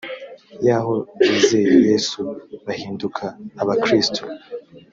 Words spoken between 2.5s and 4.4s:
bahinduka abakristo